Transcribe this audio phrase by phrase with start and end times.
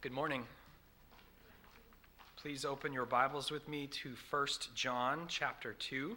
[0.00, 0.44] Good morning.
[2.36, 6.16] Please open your Bibles with me to 1 John chapter 2.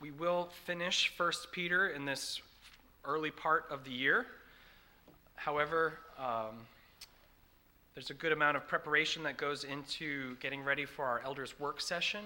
[0.00, 2.40] We will finish 1 Peter in this
[3.04, 4.26] early part of the year.
[5.34, 6.60] However, um,
[7.94, 11.82] there's a good amount of preparation that goes into getting ready for our elders' work
[11.82, 12.24] session,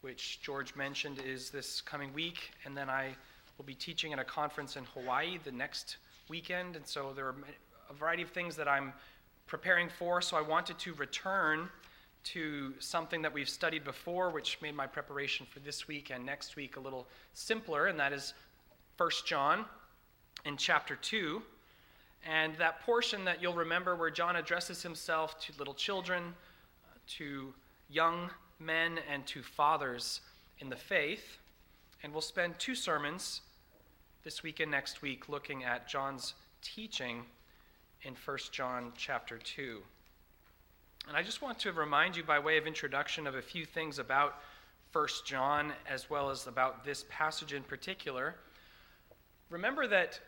[0.00, 2.50] which George mentioned is this coming week.
[2.64, 3.14] And then I
[3.58, 6.74] will be teaching at a conference in Hawaii the next weekend.
[6.74, 7.36] And so there are
[7.94, 8.92] a variety of things that I'm
[9.46, 11.68] preparing for, so I wanted to return
[12.24, 16.56] to something that we've studied before, which made my preparation for this week and next
[16.56, 18.34] week a little simpler, and that is
[18.96, 19.64] 1 John
[20.44, 21.42] in chapter 2.
[22.26, 26.34] And that portion that you'll remember where John addresses himself to little children,
[27.18, 27.52] to
[27.90, 30.22] young men, and to fathers
[30.60, 31.36] in the faith.
[32.02, 33.42] And we'll spend two sermons
[34.24, 36.32] this week and next week looking at John's
[36.62, 37.24] teaching
[38.04, 39.80] in 1 John chapter 2.
[41.08, 43.98] And I just want to remind you, by way of introduction, of a few things
[43.98, 44.40] about
[44.92, 48.36] 1 John as well as about this passage in particular.
[49.50, 50.20] Remember that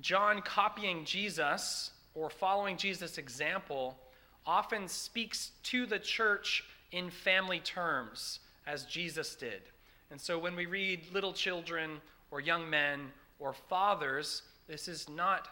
[0.00, 3.98] John, copying Jesus or following Jesus' example,
[4.46, 9.62] often speaks to the church in family terms, as Jesus did.
[10.10, 15.48] And so when we read little children or young men or fathers, this is not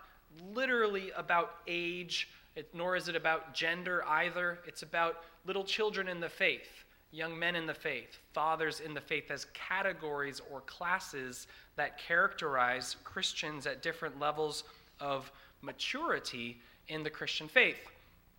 [0.52, 4.58] literally about age, it, nor is it about gender either.
[4.66, 9.00] It's about little children in the faith, young men in the faith, fathers in the
[9.00, 14.64] faith as categories or classes that characterize Christians at different levels
[15.00, 15.30] of
[15.62, 17.78] maturity in the Christian faith.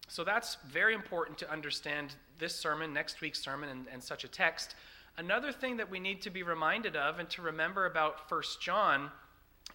[0.08, 4.28] So that's very important to understand this sermon, next week's sermon, and, and such a
[4.28, 4.76] text.
[5.18, 9.10] Another thing that we need to be reminded of and to remember about First John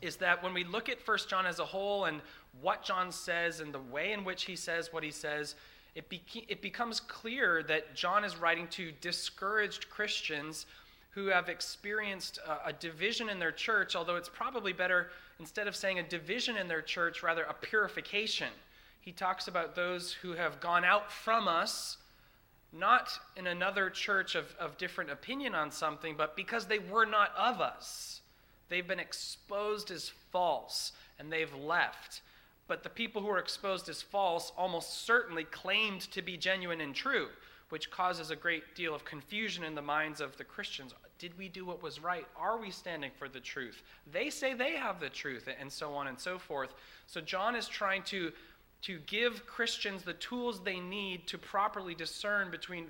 [0.02, 2.20] is that when we look at First John as a whole and
[2.60, 5.54] what John says and the way in which he says what he says,
[5.94, 6.06] it,
[6.48, 10.66] it becomes clear that John is writing to discouraged Christians
[11.10, 15.74] who have experienced a, a division in their church, although it's probably better, instead of
[15.74, 18.48] saying a division in their church, rather a purification.
[19.00, 21.96] He talks about those who have gone out from us,
[22.72, 27.33] not in another church of, of different opinion on something, but because they were not
[27.36, 28.20] of us.
[28.70, 32.23] They've been exposed as false and they've left.
[32.69, 36.95] But the people who are exposed as false almost certainly claimed to be genuine and
[36.95, 37.27] true,
[37.69, 40.95] which causes a great deal of confusion in the minds of the Christians.
[41.19, 42.27] Did we do what was right?
[42.36, 43.83] Are we standing for the truth?
[44.11, 46.73] They say they have the truth, and so on and so forth.
[47.08, 48.33] So John is trying to,
[48.83, 52.87] to give Christians the tools they need to properly discern between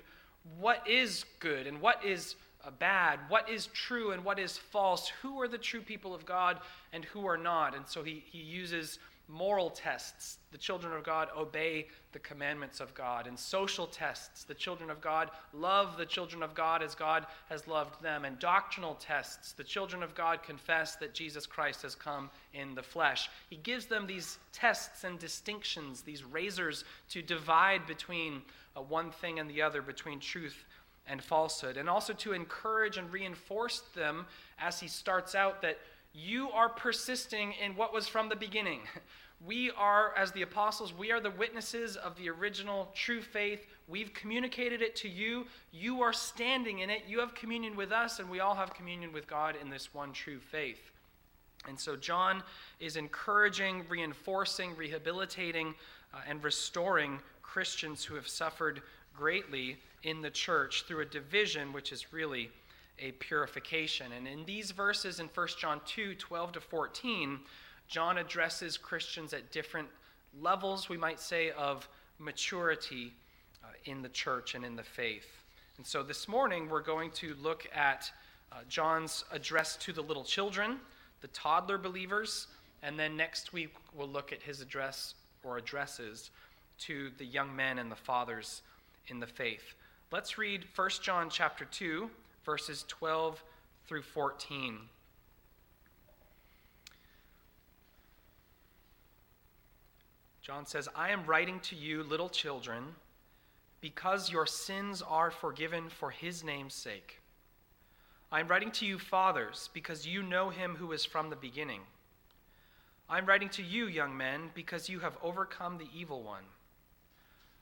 [0.59, 2.35] what is good and what is
[2.69, 6.59] bad, what is true and what is false, who are the true people of God
[6.93, 7.75] and who are not.
[7.75, 8.99] And so he, he uses
[9.31, 10.37] moral tests.
[10.51, 13.27] The children of God obey the commandments of God.
[13.27, 14.43] And social tests.
[14.43, 18.25] The children of God love the children of God as God has loved them.
[18.25, 19.53] And doctrinal tests.
[19.53, 23.29] The children of God confess that Jesus Christ has come in the flesh.
[23.49, 28.41] He gives them these tests and distinctions, these razors to divide between
[28.75, 30.65] uh, one thing and the other, between truth
[31.11, 34.25] and falsehood, and also to encourage and reinforce them
[34.57, 35.77] as he starts out that
[36.13, 38.81] you are persisting in what was from the beginning.
[39.43, 43.65] We are, as the apostles, we are the witnesses of the original true faith.
[43.87, 45.47] We've communicated it to you.
[45.71, 47.05] You are standing in it.
[47.07, 50.13] You have communion with us, and we all have communion with God in this one
[50.13, 50.91] true faith.
[51.67, 52.43] And so John
[52.79, 55.73] is encouraging, reinforcing, rehabilitating,
[56.13, 58.83] uh, and restoring Christians who have suffered
[59.21, 62.49] greatly in the church through a division which is really
[62.97, 64.11] a purification.
[64.13, 67.39] And in these verses in 1 John 2 12 to 14,
[67.87, 69.87] John addresses Christians at different
[70.41, 71.87] levels, we might say, of
[72.17, 73.13] maturity
[73.63, 75.27] uh, in the church and in the faith.
[75.77, 78.11] And so this morning we're going to look at
[78.51, 80.79] uh, John's address to the little children,
[81.21, 82.47] the toddler believers,
[82.81, 86.31] and then next week we'll look at his address or addresses
[86.79, 88.63] to the young men and the fathers
[89.07, 89.75] in the faith.
[90.11, 92.09] Let's read 1 John chapter 2,
[92.45, 93.43] verses 12
[93.87, 94.79] through 14.
[100.41, 102.83] John says, I am writing to you, little children,
[103.79, 107.21] because your sins are forgiven for his name's sake.
[108.31, 111.81] I am writing to you, fathers, because you know him who is from the beginning.
[113.09, 116.43] I am writing to you, young men, because you have overcome the evil one.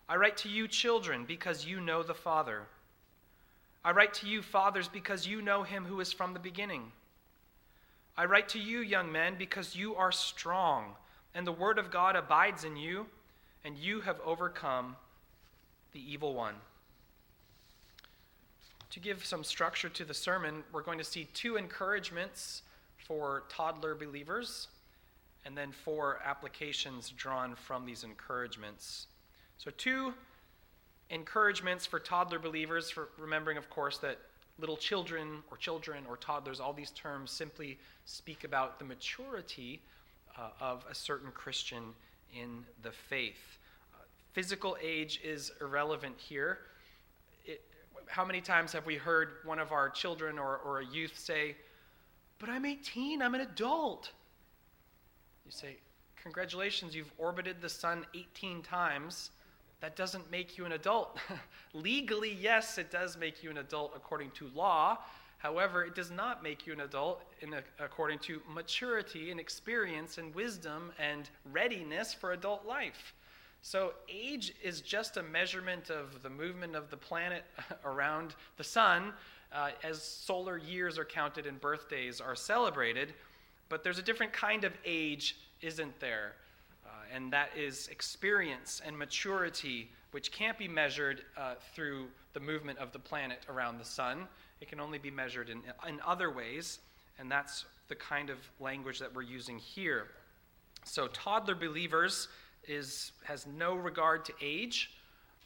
[0.10, 2.64] I write to you, children, because you know the Father.
[3.86, 6.92] I write to you, fathers, because you know him who is from the beginning.
[8.18, 10.96] I write to you, young men, because you are strong,
[11.36, 13.06] and the word of God abides in you,
[13.64, 14.96] and you have overcome
[15.94, 16.56] the evil one.
[18.90, 22.64] To give some structure to the sermon, we're going to see two encouragements
[22.98, 24.70] for toddler believers
[25.46, 29.06] and then four applications drawn from these encouragements.
[29.60, 30.14] So, two
[31.10, 34.18] encouragements for toddler believers, for remembering, of course, that
[34.58, 39.82] little children or children or toddlers, all these terms simply speak about the maturity
[40.38, 41.84] uh, of a certain Christian
[42.34, 43.58] in the faith.
[43.94, 43.98] Uh,
[44.32, 46.60] physical age is irrelevant here.
[47.46, 47.62] It,
[48.08, 51.58] how many times have we heard one of our children or, or a youth say,
[52.40, 54.10] But I'm 18, I'm an adult?
[55.46, 55.76] You say,
[56.24, 59.32] Congratulations, you've orbited the sun 18 times.
[59.82, 61.18] That doesn't make you an adult.
[61.74, 64.98] Legally, yes, it does make you an adult according to law.
[65.38, 70.36] However, it does not make you an adult a, according to maturity and experience and
[70.36, 73.14] wisdom and readiness for adult life.
[73.62, 77.44] So, age is just a measurement of the movement of the planet
[77.86, 79.14] around the sun
[79.52, 83.14] uh, as solar years are counted and birthdays are celebrated.
[83.70, 86.34] But there's a different kind of age, isn't there?
[87.14, 92.92] And that is experience and maturity, which can't be measured uh, through the movement of
[92.92, 94.28] the planet around the sun.
[94.62, 96.80] It can only be measured in, in other ways,
[97.18, 100.08] and that's the kind of language that we're using here.
[100.86, 102.28] So, toddler believers
[102.68, 104.92] is, has no regard to age,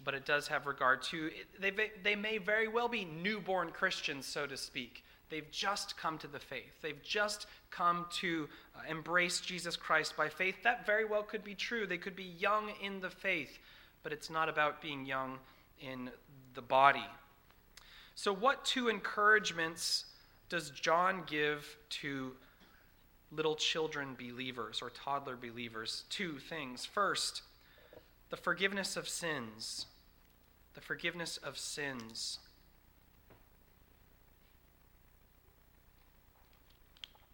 [0.03, 1.71] but it does have regard to, they,
[2.03, 5.03] they may very well be newborn Christians, so to speak.
[5.33, 6.79] They've just come to the faith.
[6.83, 10.53] They've just come to uh, embrace Jesus Christ by faith.
[10.63, 11.87] That very well could be true.
[11.87, 13.57] They could be young in the faith,
[14.03, 15.39] but it's not about being young
[15.81, 16.11] in
[16.53, 17.07] the body.
[18.13, 20.05] So, what two encouragements
[20.49, 22.33] does John give to
[23.31, 26.03] little children believers or toddler believers?
[26.11, 26.85] Two things.
[26.85, 27.41] First,
[28.29, 29.87] the forgiveness of sins.
[30.75, 32.37] The forgiveness of sins.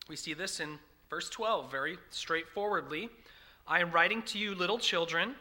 [0.10, 0.80] We see this in
[1.10, 3.10] verse 12 very straightforwardly.
[3.68, 5.36] I am writing to you, little children,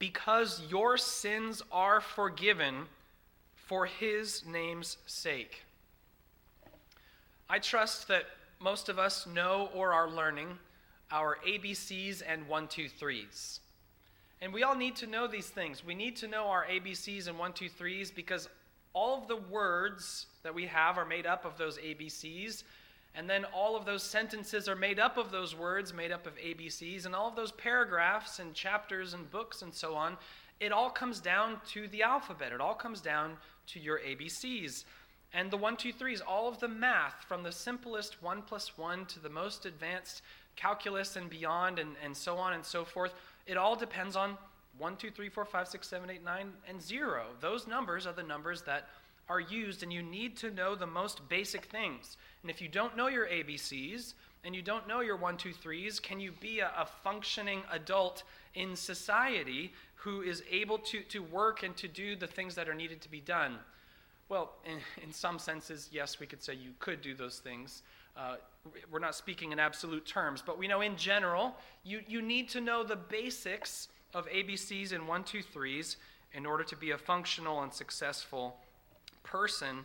[0.00, 2.86] because your sins are forgiven
[3.54, 5.62] for his name's sake.
[7.48, 8.24] I trust that
[8.58, 10.58] most of us know or are learning
[11.12, 13.60] our ABCs and 123s.
[14.40, 15.84] And we all need to know these things.
[15.84, 18.48] We need to know our ABCs and 123s because
[18.94, 22.64] all of the words that we have are made up of those ABCs.
[23.14, 26.36] And then all of those sentences are made up of those words, made up of
[26.36, 27.04] ABCs.
[27.04, 30.16] And all of those paragraphs and chapters and books and so on,
[30.60, 32.52] it all comes down to the alphabet.
[32.52, 33.36] It all comes down
[33.68, 34.84] to your ABCs.
[35.34, 39.06] And the one, two, threes, all of the math, from the simplest 1 plus 1
[39.06, 40.22] to the most advanced
[40.56, 43.14] calculus and beyond, and, and so on and so forth,
[43.46, 44.36] it all depends on
[44.78, 47.24] 1, 2, 3, 4, 5, 6, 7, 8, 9, and 0.
[47.40, 48.88] Those numbers are the numbers that
[49.28, 52.16] are used, and you need to know the most basic things.
[52.42, 56.00] And if you don't know your ABCs, and you don't know your one, two, threes,
[56.00, 58.24] can you be a, a functioning adult
[58.54, 62.74] in society who is able to, to work and to do the things that are
[62.74, 63.58] needed to be done?
[64.28, 67.82] Well, in, in some senses, yes, we could say you could do those things.
[68.16, 68.36] Uh,
[68.90, 71.54] we're not speaking in absolute terms, but we know in general,
[71.84, 75.96] you, you need to know the basics of ABCs and one, two, threes
[76.32, 78.56] in order to be a functional and successful
[79.22, 79.84] person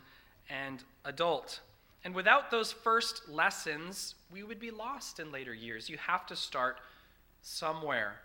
[0.50, 1.60] and adult.
[2.04, 5.88] And without those first lessons, we would be lost in later years.
[5.88, 6.78] You have to start
[7.42, 8.20] somewhere.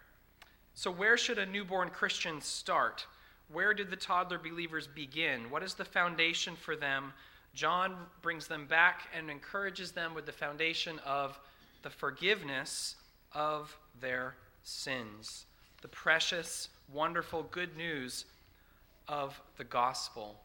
[0.76, 3.06] So, where should a newborn Christian start?
[3.52, 5.50] Where did the toddler believers begin?
[5.50, 7.14] What is the foundation for them?
[7.54, 11.40] John brings them back and encourages them with the foundation of
[11.84, 12.96] the forgiveness
[13.34, 15.46] of their sins.
[15.82, 18.26] The precious, wonderful good news
[19.08, 20.40] of the gospel.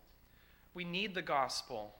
[0.74, 1.94] We need the gospel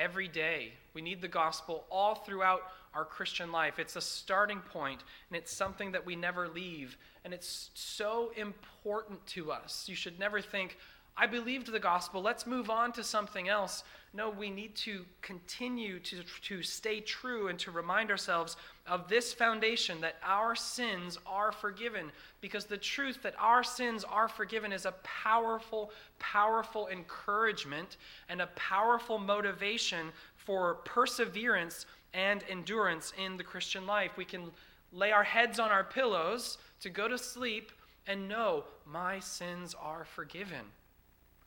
[0.00, 0.72] every day.
[0.94, 2.62] We need the gospel all throughout
[2.94, 3.78] our Christian life.
[3.78, 6.96] It's a starting point, and it's something that we never leave.
[7.24, 9.84] And it's so important to us.
[9.88, 10.76] You should never think,
[11.20, 13.84] I believed the gospel, let's move on to something else.
[14.14, 19.34] No, we need to continue to, to stay true and to remind ourselves of this
[19.34, 22.10] foundation that our sins are forgiven.
[22.40, 27.98] Because the truth that our sins are forgiven is a powerful, powerful encouragement
[28.30, 31.84] and a powerful motivation for perseverance
[32.14, 34.12] and endurance in the Christian life.
[34.16, 34.44] We can
[34.90, 37.72] lay our heads on our pillows to go to sleep
[38.06, 40.64] and know my sins are forgiven.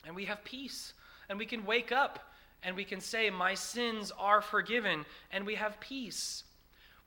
[0.05, 0.93] And we have peace.
[1.29, 2.19] And we can wake up
[2.63, 6.43] and we can say, My sins are forgiven, and we have peace.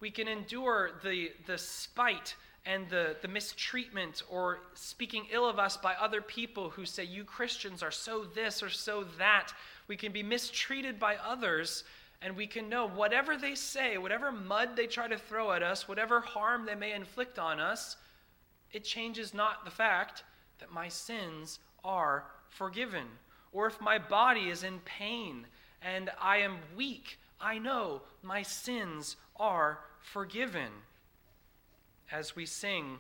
[0.01, 2.37] We can endure the, the spite
[2.67, 7.25] and the, the mistreatment or speaking ill of us by other people who say, You
[7.25, 9.53] Christians are so this or so that.
[9.89, 11.85] We can be mistreated by others,
[12.21, 15.89] and we can know whatever they say, whatever mud they try to throw at us,
[15.89, 17.97] whatever harm they may inflict on us,
[18.73, 20.25] it changes not the fact
[20.59, 22.25] that my sins are
[22.57, 23.07] forgiven.
[23.53, 25.47] Or if my body is in pain
[25.81, 30.71] and I am weak, I know my sins are forgiven.
[32.11, 32.99] As we sing,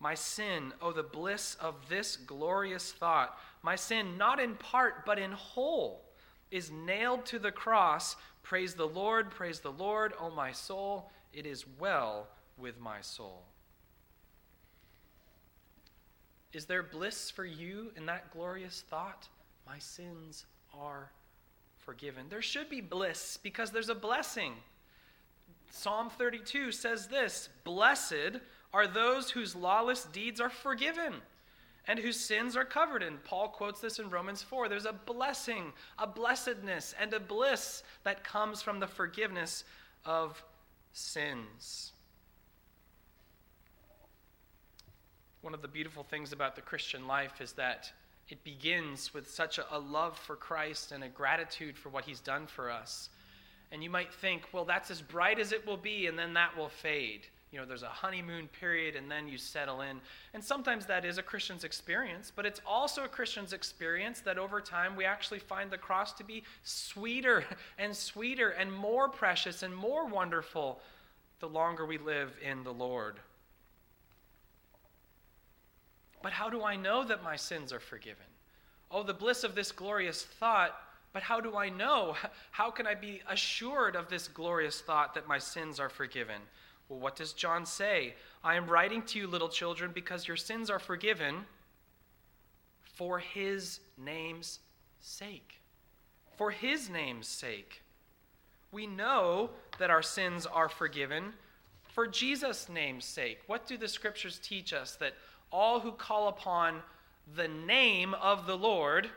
[0.00, 5.18] My sin, oh, the bliss of this glorious thought, my sin, not in part, but
[5.18, 6.04] in whole,
[6.50, 8.16] is nailed to the cross.
[8.42, 11.10] Praise the Lord, praise the Lord, O my soul.
[11.32, 13.42] It is well with my soul.
[16.58, 19.28] Is there bliss for you in that glorious thought?
[19.64, 20.44] My sins
[20.76, 21.12] are
[21.76, 22.26] forgiven.
[22.28, 24.54] There should be bliss because there's a blessing.
[25.70, 28.40] Psalm 32 says this Blessed
[28.74, 31.14] are those whose lawless deeds are forgiven
[31.86, 33.04] and whose sins are covered.
[33.04, 34.68] And Paul quotes this in Romans 4.
[34.68, 39.62] There's a blessing, a blessedness, and a bliss that comes from the forgiveness
[40.04, 40.42] of
[40.92, 41.92] sins.
[45.40, 47.92] One of the beautiful things about the Christian life is that
[48.28, 52.20] it begins with such a, a, love for Christ and a gratitude for what he's
[52.20, 53.08] done for us.
[53.70, 56.56] And you might think, well, that's as bright as it will be, and then that
[56.56, 57.26] will fade.
[57.52, 60.00] You know, there's a honeymoon period, and then you settle in.
[60.34, 64.60] And sometimes that is a Christian's experience, but it's also a Christian's experience that over
[64.60, 67.44] time we actually find the cross to be sweeter
[67.78, 70.80] and sweeter and more precious and more wonderful
[71.40, 73.20] the longer we live in the Lord.
[76.22, 78.26] But how do I know that my sins are forgiven?
[78.90, 80.74] Oh, the bliss of this glorious thought.
[81.12, 82.16] But how do I know?
[82.50, 86.40] How can I be assured of this glorious thought that my sins are forgiven?
[86.88, 88.14] Well, what does John say?
[88.44, 91.46] I am writing to you, little children, because your sins are forgiven
[92.94, 94.58] for his name's
[95.00, 95.60] sake.
[96.36, 97.82] For his name's sake.
[98.70, 101.32] We know that our sins are forgiven
[101.98, 103.40] for Jesus' name's sake.
[103.46, 104.96] What do the scriptures teach us?
[104.96, 105.14] That
[105.50, 106.82] all who call upon
[107.36, 109.08] the name of the Lord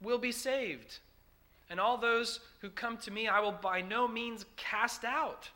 [0.00, 0.98] will be saved.
[1.70, 5.48] And all those who come to me, I will by no means cast out.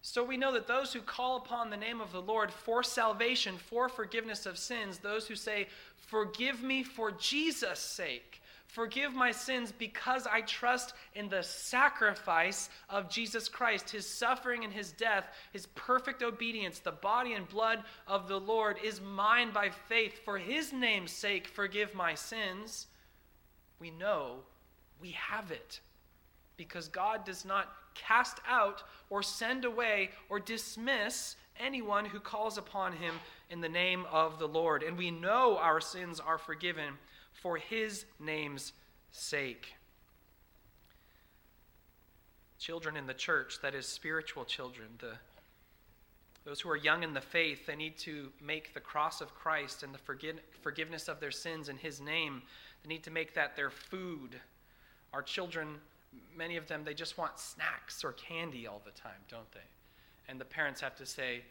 [0.00, 3.56] So we know that those who call upon the name of the Lord for salvation,
[3.56, 5.68] for forgiveness of sins, those who say,
[6.08, 8.41] Forgive me for Jesus' sake,
[8.72, 14.72] Forgive my sins because I trust in the sacrifice of Jesus Christ, his suffering and
[14.72, 16.78] his death, his perfect obedience.
[16.78, 20.20] The body and blood of the Lord is mine by faith.
[20.24, 22.86] For his name's sake, forgive my sins.
[23.78, 24.36] We know
[25.02, 25.80] we have it
[26.56, 32.94] because God does not cast out or send away or dismiss anyone who calls upon
[32.94, 33.16] him
[33.50, 34.82] in the name of the Lord.
[34.82, 36.94] And we know our sins are forgiven
[37.32, 38.72] for his name's
[39.10, 39.74] sake.
[42.58, 45.12] Children in the church, that is, spiritual children, the,
[46.44, 49.82] those who are young in the faith, they need to make the cross of Christ
[49.82, 52.42] and the forgive, forgiveness of their sins in his name.
[52.82, 54.40] They need to make that their food.
[55.12, 55.76] Our children,
[56.36, 59.60] many of them, they just want snacks or candy all the time, don't they?
[60.28, 61.42] And the parents have to say,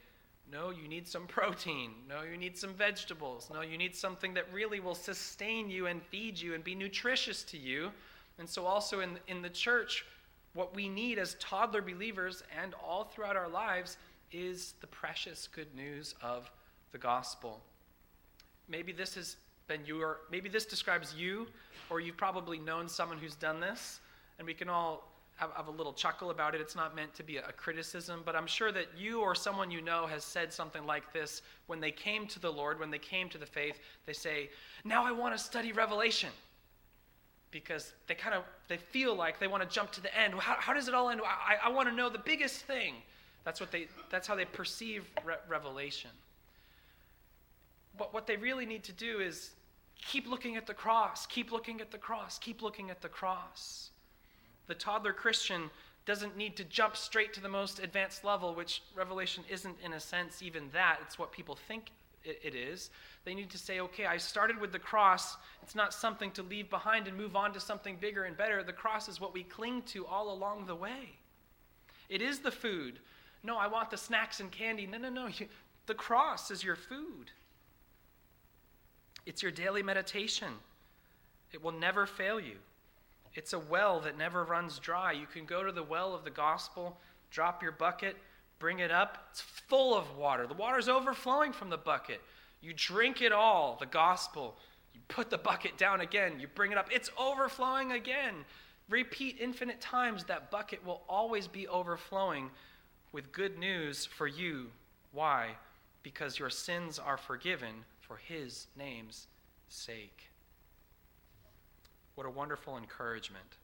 [0.52, 1.92] no, you need some protein.
[2.10, 3.50] No, you need some vegetables.
[3.54, 7.44] No, you need something that really will sustain you and feed you and be nutritious
[7.44, 7.92] to you.
[8.38, 10.06] And so, also in, in the church,
[10.54, 13.98] what we need as toddler believers and all throughout our lives
[14.32, 16.52] is the precious good news of
[16.92, 17.62] the gospel.
[18.68, 21.48] Maybe this has been your, maybe this describes you,
[21.90, 24.00] or you've probably known someone who's done this,
[24.38, 25.11] and we can all
[25.42, 26.62] have, have a little chuckle about it.
[26.62, 29.82] It's not meant to be a, criticism, but I'm sure that you or someone you
[29.82, 31.42] know has said something like this.
[31.68, 33.80] When they came to the Lord, when they came to the faith.
[34.06, 34.50] They say,
[34.86, 36.30] Now I want to study Revelation.
[37.50, 40.34] Because they kind of they feel like they want to jump to the end.
[40.36, 41.20] How, how does it all end?
[41.26, 42.94] I, I want to know the biggest thing.
[43.44, 46.12] That's what they that's how they perceive re- revelation.
[47.98, 49.52] But what they really need to do is
[50.08, 53.91] keep looking at the cross keep looking at the cross keep looking at the cross
[54.72, 55.70] the toddler Christian
[56.06, 60.00] doesn't need to jump straight to the most advanced level, which Revelation isn't, in a
[60.00, 61.00] sense, even that.
[61.02, 61.92] It's what people think
[62.24, 62.90] it is.
[63.26, 65.36] They need to say, okay, I started with the cross.
[65.62, 68.64] It's not something to leave behind and move on to something bigger and better.
[68.64, 71.18] The cross is what we cling to all along the way.
[72.08, 73.00] It is the food.
[73.44, 74.88] No, I want the snacks and candy.
[74.88, 75.28] No, no, no.
[75.86, 77.30] The cross is your food,
[79.26, 80.54] it's your daily meditation.
[81.52, 82.56] It will never fail you.
[83.34, 85.12] It's a well that never runs dry.
[85.14, 86.98] You can go to the well of the gospel,
[87.30, 88.18] drop your bucket,
[88.60, 90.46] bring it up, it's full of water.
[90.48, 92.22] The water's overflowing from the bucket.
[92.62, 94.58] You drink it all, the gospel.
[94.94, 98.46] You put the bucket down again, you bring it up, it's overflowing again.
[98.90, 102.52] Repeat infinite times, that bucket will always be overflowing
[103.14, 104.68] with good news for you.
[105.12, 105.56] Why?
[106.04, 109.28] Because your sins are forgiven for his name's
[109.70, 110.31] sake.
[112.16, 113.58] What a wonderful encouragement.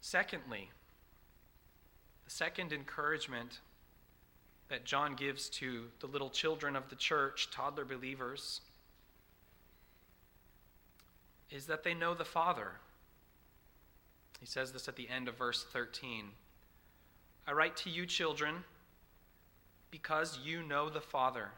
[0.00, 0.70] Secondly,
[2.24, 3.60] the second encouragement
[4.68, 8.60] that John gives to the little children of the church, toddler believers,
[11.50, 12.72] is that they know the Father.
[14.40, 16.30] He says this at the end of verse 13.
[17.46, 18.64] I write to you, children,
[19.90, 21.50] because you know the Father.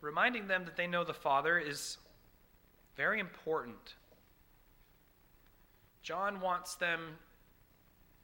[0.00, 1.98] Reminding them that they know the Father is
[2.96, 3.94] very important.
[6.02, 7.18] John wants them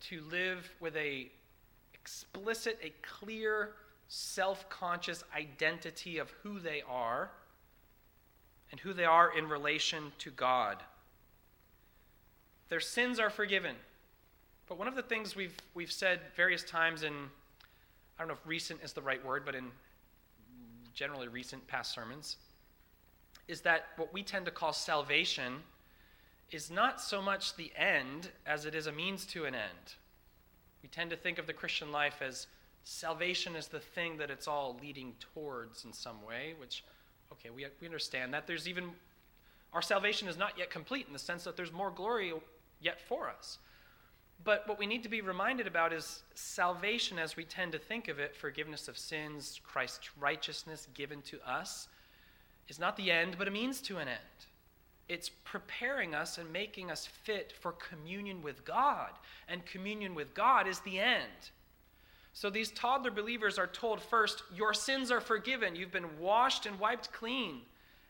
[0.08, 1.30] to live with a
[1.94, 3.72] explicit, a clear,
[4.08, 7.30] self-conscious identity of who they are
[8.70, 10.82] and who they are in relation to God.
[12.68, 13.76] Their sins are forgiven.
[14.68, 18.46] But one of the things we've, we've said various times in, I don't know if
[18.46, 19.66] recent is the right word, but in
[20.96, 22.36] generally recent past sermons,
[23.46, 25.58] is that what we tend to call salvation
[26.50, 29.94] is not so much the end as it is a means to an end.
[30.82, 32.46] We tend to think of the Christian life as
[32.84, 36.82] salvation is the thing that it's all leading towards in some way, which,
[37.32, 38.46] okay, we, we understand that.
[38.46, 38.90] There's even,
[39.72, 42.32] our salvation is not yet complete in the sense that there's more glory
[42.80, 43.58] yet for us.
[44.44, 48.08] But what we need to be reminded about is salvation as we tend to think
[48.08, 51.88] of it forgiveness of sins, Christ's righteousness given to us
[52.68, 54.18] is not the end, but a means to an end.
[55.08, 59.10] It's preparing us and making us fit for communion with God.
[59.48, 61.50] And communion with God is the end.
[62.32, 65.76] So these toddler believers are told first, Your sins are forgiven.
[65.76, 67.62] You've been washed and wiped clean.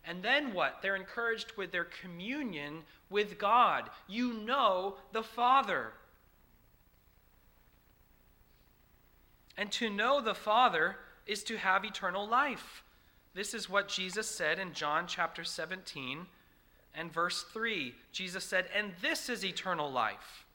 [0.06, 0.80] And then what?
[0.80, 3.90] They're encouraged with their communion with God.
[4.08, 5.92] You know the Father.
[9.56, 12.82] And to know the Father is to have eternal life.
[13.34, 16.26] This is what Jesus said in John chapter 17
[16.94, 17.94] and verse 3.
[18.12, 20.46] Jesus said, And this is eternal life,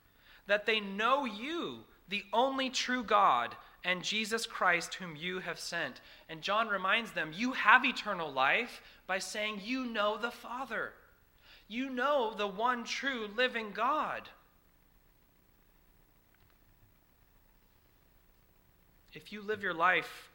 [0.47, 6.01] that they know you, the only true God, and Jesus Christ, whom you have sent.
[6.29, 10.93] And John reminds them, You have eternal life by saying, You know the Father.
[11.67, 14.23] You know the one true living God.
[19.13, 20.29] If you live your life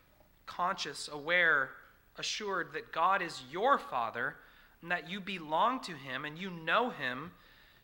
[0.46, 1.70] conscious, aware,
[2.18, 4.36] assured that God is your Father
[4.82, 7.32] and that you belong to Him and you know Him,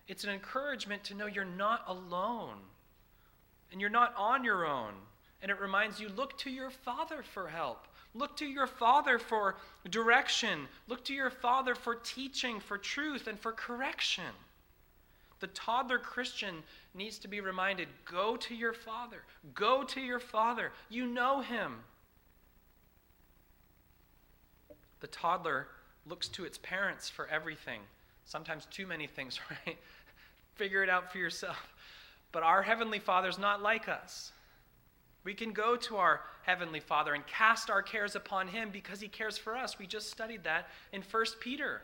[0.09, 2.59] it's an encouragement to know you're not alone
[3.71, 4.93] and you're not on your own.
[5.41, 7.89] And it reminds you look to your Father for help.
[8.15, 9.57] Look to your Father for
[9.89, 10.69] direction.
[10.87, 14.25] Look to your Father for teaching, for truth, and for correction.
[15.43, 16.63] The toddler Christian
[16.95, 19.25] needs to be reminded go to your Father.
[19.55, 20.71] Go to your Father.
[20.89, 21.81] You know Him.
[25.01, 25.67] The toddler
[26.07, 27.81] looks to its parents for everything,
[28.25, 29.77] sometimes too many things, right?
[30.55, 31.75] Figure it out for yourself.
[32.31, 34.31] But our Heavenly Father's not like us.
[35.25, 39.09] We can go to our Heavenly Father and cast our cares upon Him because He
[39.09, 39.77] cares for us.
[39.77, 41.83] We just studied that in 1 Peter.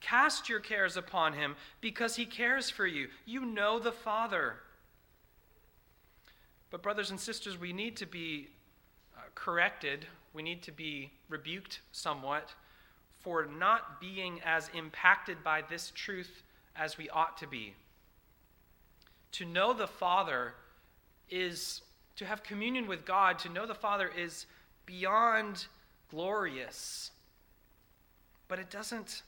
[0.00, 3.08] Cast your cares upon Him because He cares for you.
[3.24, 4.56] You know the Father.
[6.70, 8.48] But, brothers and sisters, we need to be
[9.16, 12.54] uh, corrected, we need to be rebuked somewhat
[13.20, 16.42] for not being as impacted by this truth
[16.76, 17.74] as we ought to be.
[19.32, 20.54] To know the Father
[21.28, 21.82] is
[22.16, 24.46] to have communion with God, to know the Father is
[24.86, 25.66] beyond
[26.10, 27.10] glorious.
[28.48, 29.22] But it doesn't,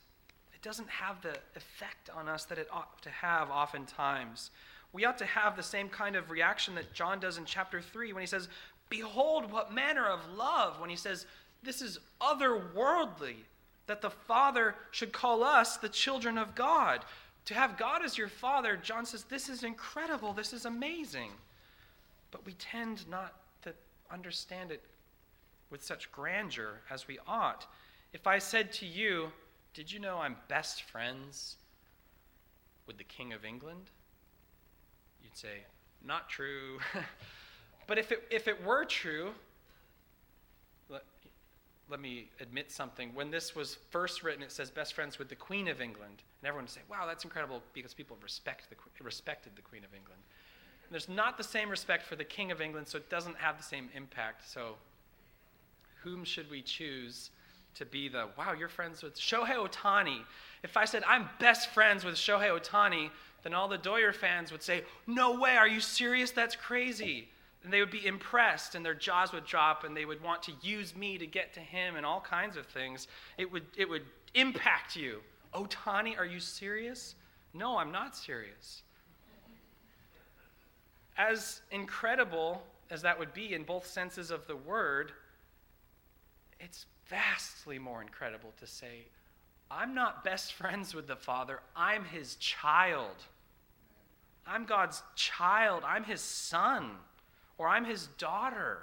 [0.61, 4.51] it doesn't have the effect on us that it ought to have oftentimes.
[4.93, 8.13] We ought to have the same kind of reaction that John does in chapter 3
[8.13, 8.49] when he says,
[8.89, 11.27] Behold, what manner of love, when he says,
[11.63, 13.37] This is otherworldly,
[13.87, 17.05] that the Father should call us the children of God.
[17.47, 21.31] To have God as your Father, John says, This is incredible, this is amazing
[22.31, 23.73] but we tend not to
[24.11, 24.83] understand it
[25.71, 27.67] with such grandeur as we ought.
[28.13, 29.33] If I said to you,
[29.79, 31.55] Did you know I'm best friends
[32.89, 33.91] with the King of England?
[35.23, 35.59] You'd say,
[36.05, 36.81] Not true.
[37.87, 39.31] but if it, if it were true,
[40.91, 43.15] let me admit something.
[43.15, 46.25] When this was first written, it says best friends with the Queen of England.
[46.41, 49.95] And everyone would say, wow, that's incredible because people respect the, respected the Queen of
[49.95, 50.21] England.
[50.87, 53.57] And there's not the same respect for the King of England, so it doesn't have
[53.57, 54.51] the same impact.
[54.51, 54.75] So,
[56.03, 57.31] whom should we choose
[57.79, 60.21] to be the, wow, you're friends with Shohei Ohtani?
[60.63, 63.11] If I said, I'm best friends with Shohei Ohtani,
[63.43, 66.31] then all the Dodger fans would say, no way, are you serious?
[66.31, 67.29] That's crazy
[67.65, 70.53] and they would be impressed and their jaws would drop and they would want to
[70.63, 73.09] use me to get to him and all kinds of things.
[73.37, 75.21] It would, it would impact you.
[75.55, 77.15] Ohtani, are you serious?
[77.55, 78.83] No, I'm not serious.
[81.17, 85.13] As incredible as that would be in both senses of the word,
[86.61, 89.07] it's vastly more incredible to say,
[89.71, 93.17] I'm not best friends with the Father, I'm his child.
[94.47, 96.91] I'm God's child, I'm his son
[97.59, 98.79] or I'm his daughter.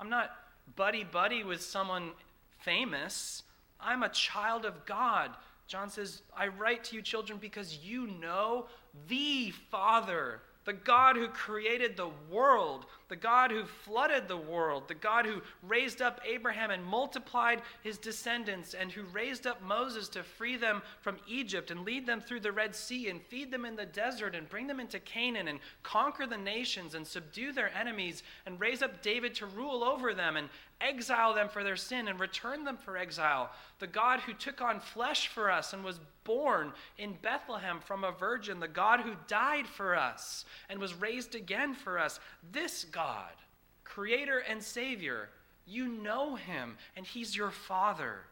[0.00, 0.30] I'm not
[0.76, 2.12] buddy buddy with someone
[2.60, 3.42] famous.
[3.78, 5.32] I'm a child of God.
[5.66, 8.66] John says, I write to you, children, because you know
[9.08, 14.94] the Father the God who created the world, the God who flooded the world, the
[14.94, 20.24] God who raised up Abraham and multiplied his descendants, and who raised up Moses to
[20.24, 23.76] free them from Egypt and lead them through the Red Sea and feed them in
[23.76, 28.24] the desert and bring them into Canaan and conquer the nations and subdue their enemies
[28.46, 30.48] and raise up David to rule over them and
[30.80, 33.50] exile them for their sin and return them for exile.
[33.78, 38.12] The God who took on flesh for us and was born in Bethlehem from a
[38.12, 38.60] virgin.
[38.60, 42.18] The God who died for us and was raised again for us.
[42.52, 43.03] This God,
[43.84, 45.28] creator and savior,
[45.66, 48.26] you know him and he's your father.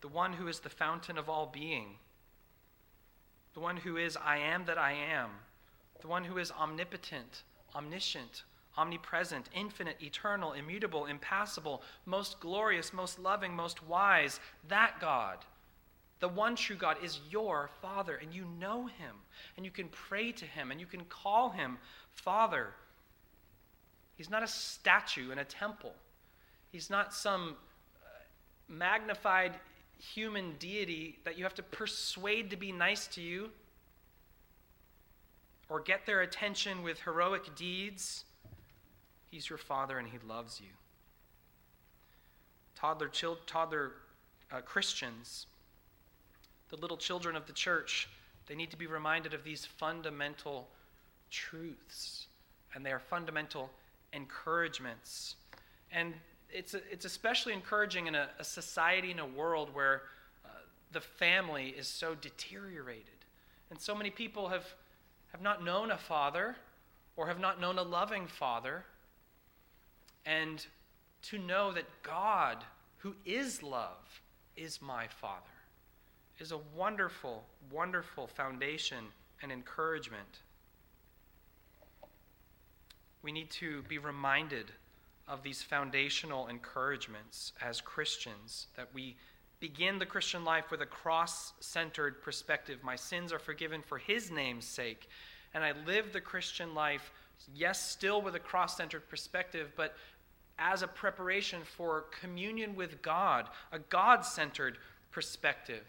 [0.00, 1.96] The one who is the fountain of all being.
[3.54, 5.30] The one who is I am that I am.
[6.00, 7.42] The one who is omnipotent,
[7.74, 8.44] omniscient,
[8.76, 15.38] omnipresent, infinite, eternal, immutable, impassible, most glorious, most loving, most wise, that God,
[16.20, 19.14] the one true God, is your Father, and you know Him,
[19.56, 21.78] and you can pray to Him, and you can call Him
[22.12, 22.68] Father.
[24.16, 25.94] He's not a statue in a temple,
[26.70, 27.56] He's not some
[28.02, 28.08] uh,
[28.68, 29.54] magnified
[29.98, 33.50] human deity that you have to persuade to be nice to you
[35.68, 38.24] or get their attention with heroic deeds.
[39.30, 40.68] He's your father and he loves you.
[42.74, 43.92] Toddler, chil- toddler
[44.50, 45.46] uh, Christians,
[46.70, 48.08] the little children of the church,
[48.46, 50.68] they need to be reminded of these fundamental
[51.30, 52.26] truths.
[52.74, 53.70] And they are fundamental
[54.12, 55.36] encouragements.
[55.92, 56.14] And
[56.50, 60.02] it's, it's especially encouraging in a, a, society, in a world where
[60.44, 60.48] uh,
[60.92, 63.04] the family is so deteriorated.
[63.70, 64.66] And so many people have,
[65.32, 66.56] have not known a father
[67.16, 68.84] or have not known a loving father
[70.24, 70.64] and
[71.22, 72.58] to know that God,
[72.98, 74.20] who is love,
[74.56, 75.42] is my Father,
[76.38, 79.04] is a wonderful, wonderful foundation
[79.42, 80.40] and encouragement.
[83.22, 84.66] We need to be reminded
[85.26, 89.16] of these foundational encouragements as Christians, that we
[89.60, 92.78] begin the Christian life with a cross centered perspective.
[92.82, 95.08] My sins are forgiven for His name's sake.
[95.54, 97.10] And I live the Christian life,
[97.54, 99.96] yes, still with a cross centered perspective, but
[100.58, 104.78] as a preparation for communion with God, a God centered
[105.10, 105.84] perspective.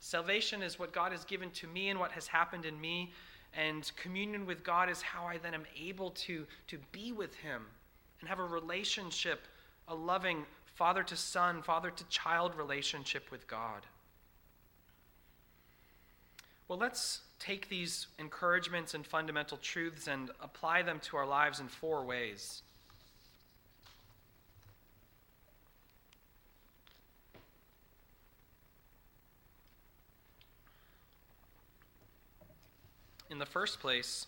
[0.00, 3.12] Salvation is what God has given to me and what has happened in me,
[3.54, 7.62] and communion with God is how I then am able to, to be with Him
[8.20, 9.46] and have a relationship,
[9.88, 13.86] a loving father to son, father to child relationship with God.
[16.68, 21.68] Well, let's take these encouragements and fundamental truths and apply them to our lives in
[21.68, 22.62] four ways.
[33.30, 34.26] In the first place,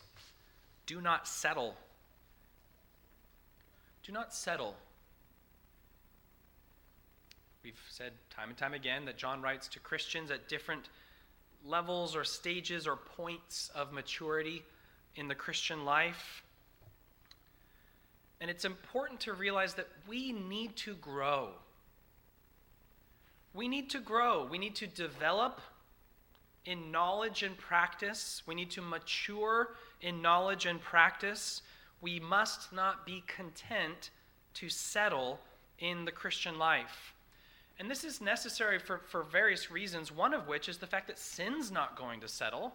[0.86, 1.74] do not settle.
[4.02, 4.74] Do not settle.
[7.62, 10.88] We've said time and time again that John writes to Christians at different
[11.64, 14.62] levels or stages or points of maturity
[15.16, 16.42] in the Christian life.
[18.40, 21.50] And it's important to realize that we need to grow.
[23.52, 24.46] We need to grow.
[24.48, 25.60] We need to develop
[26.68, 28.42] in knowledge and practice.
[28.46, 29.70] We need to mature
[30.02, 31.62] in knowledge and practice.
[32.02, 34.10] We must not be content
[34.54, 35.40] to settle
[35.78, 37.14] in the Christian life.
[37.78, 41.18] And this is necessary for, for various reasons, one of which is the fact that
[41.18, 42.74] sin's not going to settle.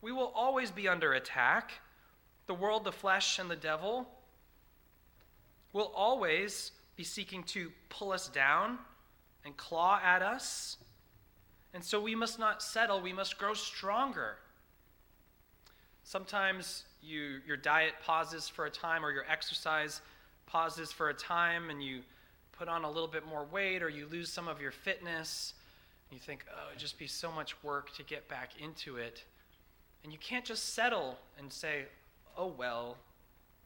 [0.00, 1.72] We will always be under attack.
[2.46, 4.08] the world, the flesh, and the devil
[5.72, 8.78] will always be seeking to pull us down
[9.44, 10.76] and claw at us.
[11.72, 14.36] And so we must not settle, we must grow stronger.
[16.02, 20.00] Sometimes you, your diet pauses for a time, or your exercise
[20.46, 22.00] pauses for a time, and you
[22.52, 25.54] put on a little bit more weight, or you lose some of your fitness.
[26.10, 29.22] And you think, oh, it'd just be so much work to get back into it.
[30.02, 31.84] And you can't just settle and say,
[32.36, 32.96] oh, well,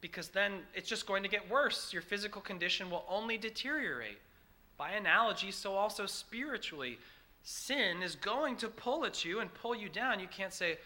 [0.01, 1.93] because then it's just going to get worse.
[1.93, 4.19] Your physical condition will only deteriorate.
[4.77, 6.99] By analogy, so also spiritually.
[7.43, 10.19] Sin is going to pull at you and pull you down.
[10.19, 10.79] You can't say,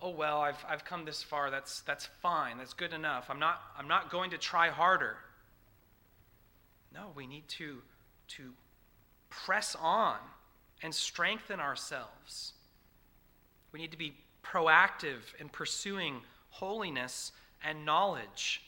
[0.00, 1.50] oh well I've, I've come this far.
[1.50, 2.58] That's, that's fine.
[2.58, 3.26] That's good enough.
[3.28, 5.16] I'm not, I'm not going to try harder.
[6.94, 7.78] No we need to,
[8.28, 8.52] to
[9.30, 10.18] press on
[10.82, 12.52] and strengthen ourselves.
[13.72, 17.32] We need to be proactive in pursuing holiness
[17.64, 18.62] and knowledge.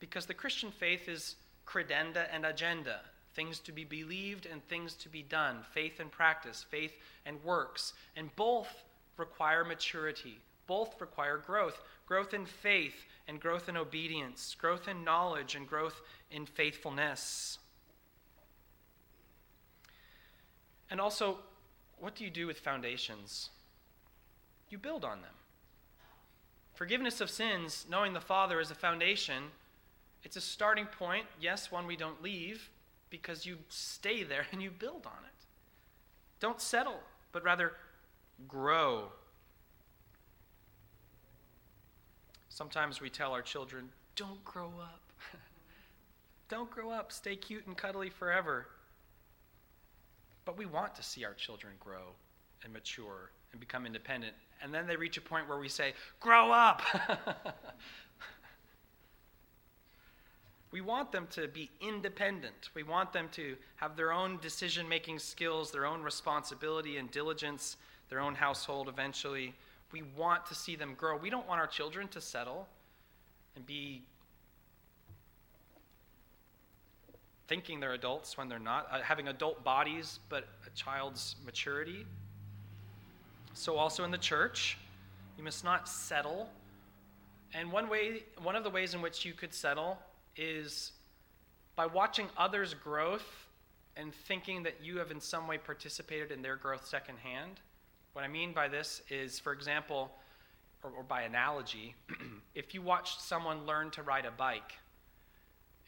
[0.00, 3.00] Because the christian faith is credenda and agenda
[3.34, 6.92] things to be believed and things to be done faith and practice faith
[7.26, 8.84] and works and both
[9.16, 10.38] require maturity.
[10.66, 16.02] Both require growth growth in faith and growth in obedience, growth in knowledge and growth
[16.32, 17.60] in faithfulness.
[20.90, 21.38] And also,
[22.00, 23.50] what do you do with foundations?
[24.70, 25.30] You build on them.
[26.74, 29.44] Forgiveness of sins, knowing the Father is a foundation,
[30.24, 32.70] it's a starting point, yes, one we don't leave,
[33.10, 35.46] because you stay there and you build on it.
[36.38, 37.00] Don't settle,
[37.32, 37.72] but rather
[38.48, 39.08] grow.
[42.48, 45.02] Sometimes we tell our children, don't grow up.
[46.48, 47.12] don't grow up.
[47.12, 48.66] Stay cute and cuddly forever.
[50.44, 52.14] But we want to see our children grow
[52.64, 54.34] and mature and become independent.
[54.62, 56.82] And then they reach a point where we say, grow up.
[60.72, 62.70] we want them to be independent.
[62.74, 67.76] We want them to have their own decision making skills, their own responsibility and diligence
[68.08, 69.54] their own household eventually.
[69.92, 71.16] We want to see them grow.
[71.16, 72.68] We don't want our children to settle
[73.56, 74.02] and be
[77.48, 82.06] thinking they're adults when they're not, uh, having adult bodies but a child's maturity.
[83.54, 84.78] So, also in the church,
[85.36, 86.48] you must not settle.
[87.52, 89.98] And one way, one of the ways in which you could settle
[90.36, 90.92] is
[91.76, 93.46] by watching others' growth
[93.96, 97.60] and thinking that you have in some way participated in their growth secondhand.
[98.12, 100.10] What I mean by this is, for example,
[100.82, 101.94] or, or by analogy,
[102.54, 104.74] if you watched someone learn to ride a bike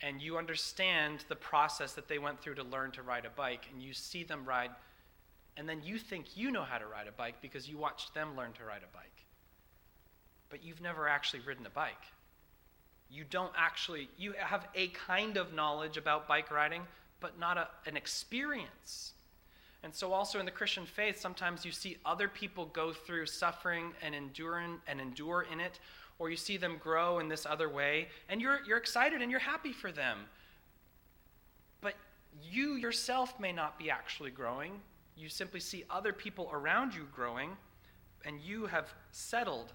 [0.02, 3.66] and you understand the process that they went through to learn to ride a bike
[3.72, 4.70] and you see them ride,
[5.56, 8.36] and then you think you know how to ride a bike because you watched them
[8.36, 9.24] learn to ride a bike.
[10.50, 12.04] But you've never actually ridden a bike.
[13.12, 16.82] You don't actually, you have a kind of knowledge about bike riding,
[17.20, 19.12] but not a, an experience.
[19.82, 23.92] And so, also in the Christian faith, sometimes you see other people go through suffering
[24.00, 25.78] and endure and endure in it,
[26.18, 29.40] or you see them grow in this other way, and you're, you're excited and you're
[29.40, 30.18] happy for them.
[31.80, 31.94] But
[32.42, 34.80] you yourself may not be actually growing.
[35.16, 37.50] You simply see other people around you growing,
[38.24, 39.72] and you have settled.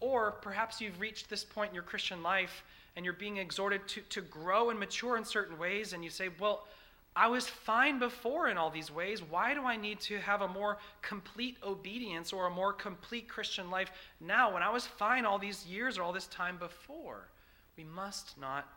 [0.00, 2.64] Or perhaps you've reached this point in your Christian life
[2.96, 6.30] and you're being exhorted to, to grow and mature in certain ways, and you say,
[6.40, 6.66] Well,
[7.14, 9.22] I was fine before in all these ways.
[9.22, 13.70] Why do I need to have a more complete obedience or a more complete Christian
[13.70, 17.28] life now when I was fine all these years or all this time before?
[17.76, 18.68] We must not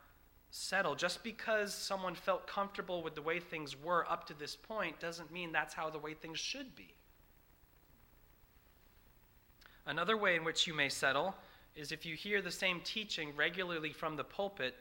[0.50, 0.94] settle.
[0.94, 5.32] Just because someone felt comfortable with the way things were up to this point doesn't
[5.32, 6.94] mean that's how the way things should be.
[9.86, 11.34] Another way in which you may settle
[11.74, 14.74] is if you hear the same teaching regularly from the pulpit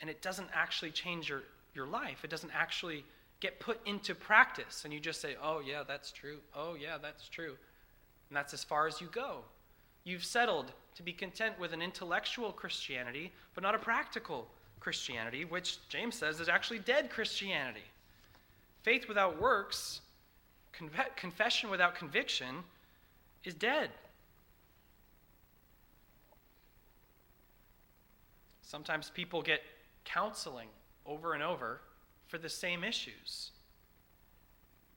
[0.00, 1.42] and it doesn't actually change your
[1.74, 2.24] your life.
[2.24, 3.04] It doesn't actually
[3.40, 4.84] get put into practice.
[4.84, 6.38] And you just say, oh, yeah, that's true.
[6.54, 7.56] Oh, yeah, that's true.
[8.28, 9.40] And that's as far as you go.
[10.04, 14.48] You've settled to be content with an intellectual Christianity, but not a practical
[14.80, 17.84] Christianity, which James says is actually dead Christianity.
[18.82, 20.00] Faith without works,
[21.16, 22.56] confession without conviction,
[23.44, 23.90] is dead.
[28.72, 29.60] Sometimes people get
[30.02, 30.68] counseling
[31.04, 31.82] over and over
[32.26, 33.50] for the same issues.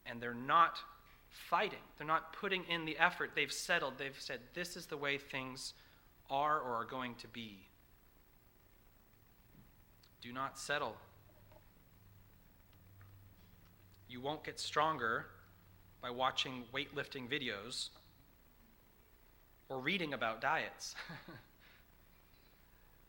[0.05, 0.79] And they're not
[1.27, 3.31] fighting, they're not putting in the effort.
[3.35, 5.73] They've settled, they've said, this is the way things
[6.29, 7.67] are or are going to be.
[10.21, 10.95] Do not settle.
[14.07, 15.25] You won't get stronger
[16.01, 17.89] by watching weightlifting videos
[19.67, 20.95] or reading about diets.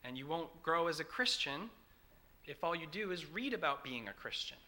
[0.06, 1.68] And you won't grow as a Christian
[2.44, 4.58] if all you do is read about being a Christian.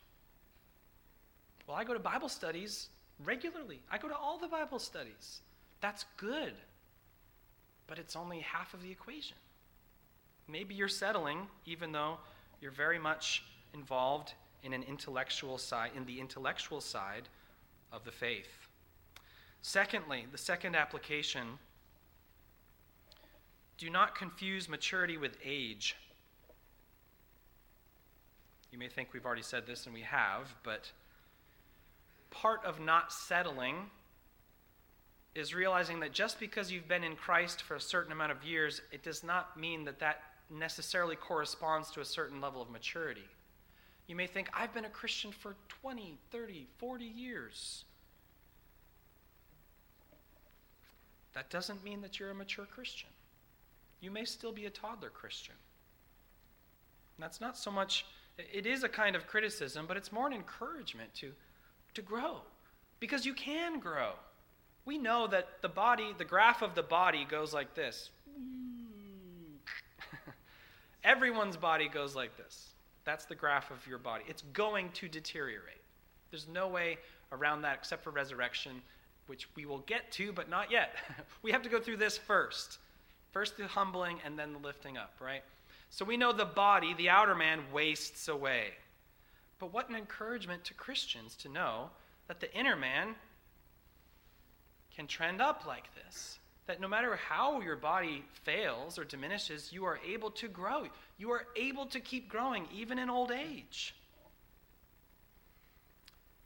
[1.67, 2.89] Well, I go to Bible studies
[3.25, 5.43] regularly, I go to all the Bible studies.
[5.81, 6.55] That's good,
[7.87, 9.37] but it's only half of the equation.
[10.49, 12.19] Maybe you're settling, even though
[12.61, 14.33] you're very much involved
[14.65, 17.29] in an intellectual side, in the intellectual side
[17.93, 18.67] of the faith.
[19.63, 21.59] Secondly, the second application
[23.79, 25.97] do not confuse maturity with age.
[28.73, 30.91] You may think we've already said this, and we have, but
[32.31, 33.91] part of not settling
[35.35, 38.83] is realizing that just because you've been in Christ for a certain amount of years,
[38.93, 43.29] it does not mean that that necessarily corresponds to a certain level of maturity.
[44.07, 47.85] You may think, I've been a Christian for 20, 30, 40 years.
[51.35, 53.11] That doesn't mean that you're a mature Christian.
[54.01, 55.55] You may still be a toddler Christian.
[57.19, 58.07] That's not so much,
[58.39, 61.33] it is a kind of criticism, but it's more an encouragement to,
[61.95, 62.43] to grow.
[63.01, 64.13] Because you can grow.
[64.85, 68.11] We know that the body, the graph of the body goes like this.
[71.05, 72.71] Everyone's body goes like this.
[73.05, 74.25] That's the graph of your body.
[74.29, 75.83] It's going to deteriorate.
[76.31, 76.99] There's no way
[77.33, 78.83] around that except for resurrection,
[79.27, 80.95] which we will get to, but not yet.
[81.43, 82.79] we have to go through this first.
[83.33, 85.43] First the humbling and then the lifting up, right?
[85.91, 88.69] So we know the body, the outer man, wastes away.
[89.59, 91.91] But what an encouragement to Christians to know
[92.27, 93.15] that the inner man
[94.95, 96.39] can trend up like this.
[96.67, 100.87] That no matter how your body fails or diminishes, you are able to grow.
[101.17, 103.95] You are able to keep growing even in old age.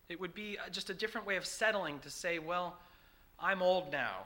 [0.09, 2.77] It would be uh, just a different way of settling to say, well,
[3.41, 4.19] I'm old now.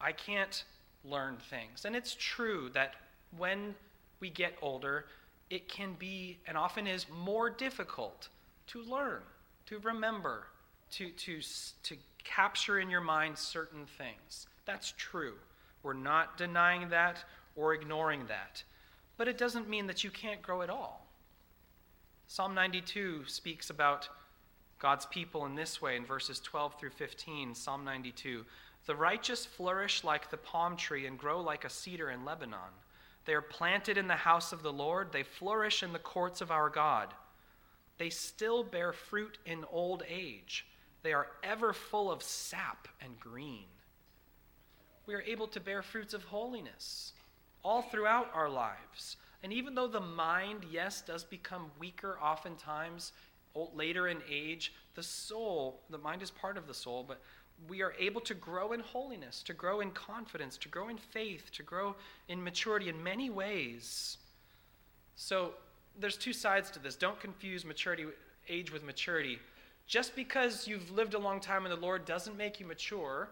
[0.00, 0.64] I can't
[1.04, 1.84] learn things.
[1.84, 2.94] And it's true that
[3.36, 3.74] when
[4.20, 5.06] we get older,
[5.50, 8.28] it can be and often is more difficult
[8.68, 9.20] to learn,
[9.66, 10.46] to remember,
[10.92, 11.40] to, to,
[11.82, 14.46] to capture in your mind certain things.
[14.64, 15.34] That's true.
[15.82, 17.24] We're not denying that
[17.56, 18.62] or ignoring that.
[19.16, 21.06] But it doesn't mean that you can't grow at all.
[22.26, 24.08] Psalm 92 speaks about
[24.78, 27.54] God's people in this way in verses 12 through 15.
[27.54, 28.44] Psalm 92
[28.86, 32.72] the righteous flourish like the palm tree and grow like a cedar in Lebanon.
[33.24, 36.50] They are planted in the house of the Lord, they flourish in the courts of
[36.50, 37.14] our God.
[37.98, 40.66] They still bear fruit in old age.
[41.02, 43.66] They are ever full of sap and green.
[45.06, 47.12] We are able to bear fruits of holiness
[47.62, 49.16] all throughout our lives.
[49.42, 53.12] And even though the mind, yes, does become weaker oftentimes
[53.74, 57.20] later in age, the soul, the mind is part of the soul, but
[57.68, 61.50] we are able to grow in holiness, to grow in confidence, to grow in faith,
[61.52, 61.94] to grow
[62.28, 64.18] in maturity in many ways.
[65.16, 65.52] So
[65.98, 66.96] there's two sides to this.
[66.96, 68.06] Don't confuse maturity
[68.48, 69.38] age with maturity.
[69.86, 73.28] Just because you've lived a long time in the Lord doesn't make you mature.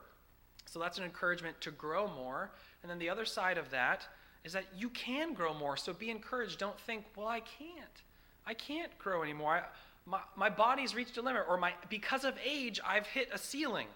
[0.66, 2.52] So that's an encouragement to grow more.
[2.82, 4.06] And then the other side of that
[4.44, 5.76] is that you can grow more.
[5.76, 6.58] So be encouraged.
[6.58, 8.02] Don't think, well, I can't.
[8.46, 9.56] I can't grow anymore.
[9.56, 9.62] I,
[10.06, 13.86] my, my body's reached a limit, or my, because of age, I've hit a ceiling.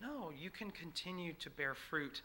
[0.00, 2.22] No, you can continue to bear fruit.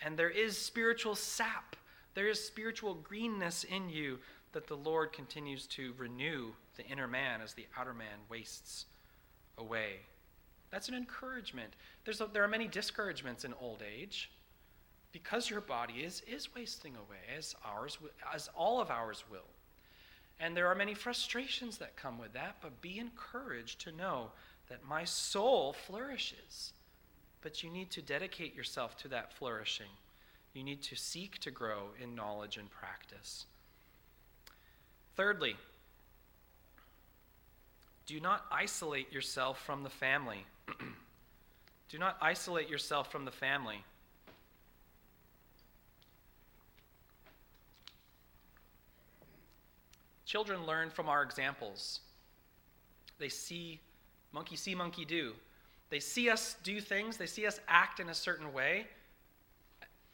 [0.00, 1.76] And there is spiritual sap,
[2.14, 4.18] there is spiritual greenness in you
[4.52, 8.86] that the Lord continues to renew the inner man as the outer man wastes
[9.56, 10.00] away.
[10.70, 11.74] That's an encouragement.
[12.04, 14.30] There's a, there are many discouragements in old age
[15.12, 17.98] because your body is, is wasting away, as, ours,
[18.34, 19.48] as all of ours will.
[20.40, 24.32] And there are many frustrations that come with that, but be encouraged to know
[24.68, 26.72] that my soul flourishes
[27.42, 29.90] but you need to dedicate yourself to that flourishing.
[30.54, 33.46] You need to seek to grow in knowledge and practice.
[35.16, 35.56] Thirdly,
[38.06, 40.44] do not isolate yourself from the family.
[41.88, 43.84] do not isolate yourself from the family.
[50.24, 52.00] Children learn from our examples.
[53.18, 53.80] They see
[54.32, 55.34] monkey see, monkey do.
[55.92, 58.86] They see us do things, they see us act in a certain way,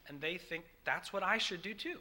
[0.09, 1.99] and they think that's what I should do too.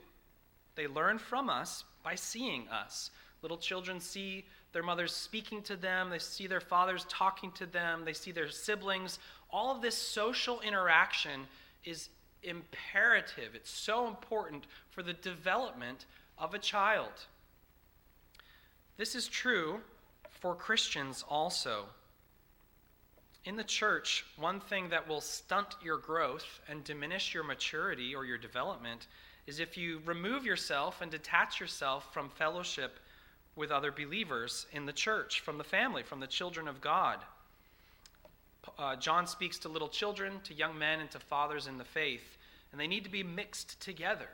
[0.74, 3.12] They learn from us by seeing us.
[3.44, 8.04] Little children see their mothers speaking to them, they see their fathers talking to them,
[8.04, 9.20] they see their siblings.
[9.52, 11.42] All of this social interaction
[11.86, 12.10] is
[12.42, 13.54] imperative.
[13.54, 16.08] It's so important for the development
[16.40, 17.12] of a child.
[18.98, 19.82] This is true
[20.32, 21.86] for Christians also.
[23.48, 28.26] In the church, one thing that will stunt your growth and diminish your maturity or
[28.26, 29.08] your development
[29.48, 33.00] is if you remove yourself and detach yourself from fellowship
[33.56, 37.20] with other believers in the church, from the family, from the children of God.
[38.78, 42.38] Uh, John speaks to little children, to young men, and to fathers in the faith,
[42.74, 44.28] and they need to be mixed together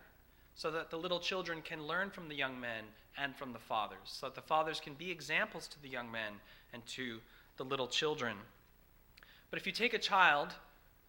[0.55, 2.85] so that the little children can learn from the young men
[3.15, 6.33] and from the fathers, so that the fathers can be examples to the young men
[6.73, 7.19] and to
[7.57, 8.37] the little children.
[9.53, 10.47] But if you take a child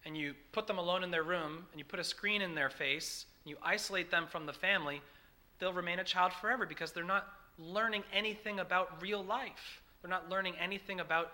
[0.05, 2.69] and you put them alone in their room and you put a screen in their
[2.69, 5.01] face and you isolate them from the family,
[5.57, 7.27] they'll remain a child forever because they're not
[7.57, 9.81] learning anything about real life.
[9.99, 11.31] They're not learning anything about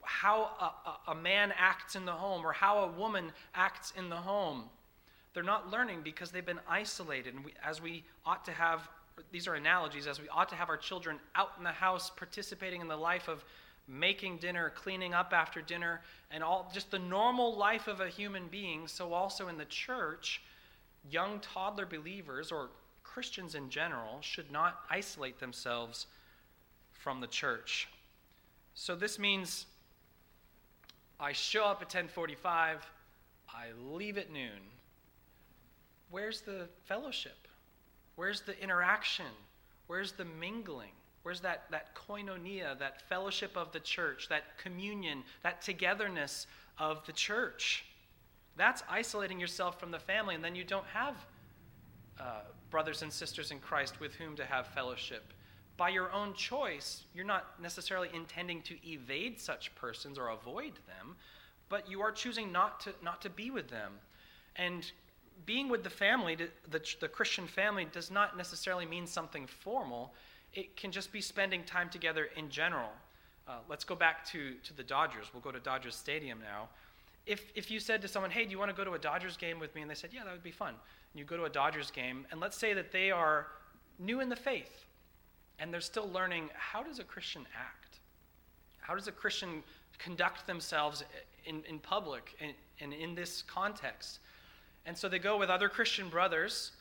[0.00, 4.08] how a, a, a man acts in the home or how a woman acts in
[4.08, 4.70] the home.
[5.34, 7.34] They're not learning because they've been isolated.
[7.34, 8.88] And we, as we ought to have,
[9.32, 12.80] these are analogies, as we ought to have our children out in the house participating
[12.80, 13.44] in the life of
[13.88, 18.46] making dinner, cleaning up after dinner, and all just the normal life of a human
[18.48, 18.86] being.
[18.86, 20.42] So, also in the church,
[21.10, 22.68] young toddler believers or
[23.02, 26.06] Christians in general should not isolate themselves
[26.92, 27.88] from the church.
[28.74, 29.66] So, this means
[31.18, 32.86] I show up at 1045,
[33.48, 34.60] I leave at noon.
[36.10, 37.48] Where's the fellowship?
[38.14, 39.26] Where's the interaction?
[39.86, 40.92] Where's the mingling?
[41.28, 46.46] Where's that, that koinonia, that fellowship of the church, that communion, that togetherness
[46.78, 47.84] of the church?
[48.56, 51.16] That's isolating yourself from the family, and then you don't have
[52.18, 55.34] uh, brothers and sisters in Christ with whom to have fellowship.
[55.76, 61.14] By your own choice, you're not necessarily intending to evade such persons or avoid them,
[61.68, 63.92] but you are choosing not to, not to be with them.
[64.56, 64.90] And
[65.44, 66.38] being with the family,
[66.70, 70.14] the, the Christian family, does not necessarily mean something formal
[70.54, 72.90] it can just be spending time together in general.
[73.46, 75.26] Uh, let's go back to, to the Dodgers.
[75.32, 76.68] We'll go to Dodgers Stadium now.
[77.26, 79.36] If, if you said to someone, hey, do you want to go to a Dodgers
[79.36, 79.82] game with me?
[79.82, 80.74] And they said, yeah, that would be fun.
[81.12, 83.46] And you go to a Dodgers game, and let's say that they are
[83.98, 84.86] new in the faith,
[85.58, 87.98] and they're still learning how does a Christian act?
[88.80, 89.62] How does a Christian
[89.98, 91.04] conduct themselves
[91.44, 94.20] in, in public and, and in this context?
[94.86, 96.72] And so they go with other Christian brothers,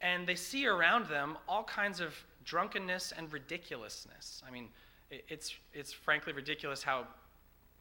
[0.00, 2.14] and they see around them all kinds of
[2.44, 4.42] drunkenness and ridiculousness.
[4.46, 4.68] I mean,
[5.10, 7.06] it's, it's frankly ridiculous how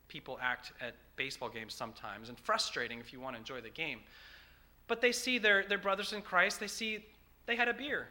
[0.08, 4.00] people act at baseball games sometimes, and frustrating if you want to enjoy the game.
[4.88, 7.06] But they see their, their brothers in Christ, they see
[7.46, 8.10] they had a beer,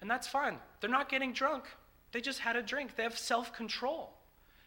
[0.00, 0.56] and that's fine.
[0.80, 1.64] They're not getting drunk,
[2.12, 2.96] they just had a drink.
[2.96, 4.14] They have self control.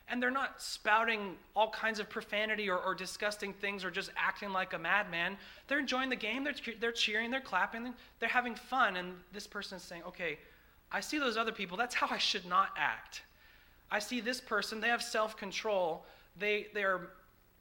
[0.08, 4.52] And they're not spouting all kinds of profanity or, or, disgusting things or just acting
[4.52, 5.38] like a madman.
[5.68, 8.98] They're enjoying the game, they're, they're cheering, they're clapping, they're having fun.
[8.98, 10.38] And this person is saying, okay,
[10.92, 13.22] I see those other people, that's how I should not act.
[13.90, 16.06] I see this person, they have self control,
[16.38, 17.10] they, they're